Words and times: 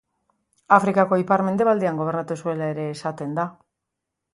Afrikako 0.77 1.21
ipar-mendebaldean 1.25 2.03
gobernatu 2.03 2.41
zuela 2.45 2.75
ere 2.77 2.91
esaten 2.99 3.41
da. 3.43 3.51